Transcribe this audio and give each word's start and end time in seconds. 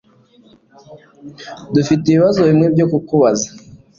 Dufite 1.75 2.03
ibibazo 2.07 2.39
bimwe 2.47 2.65
byo 2.73 2.85
kukubaza 2.91 3.49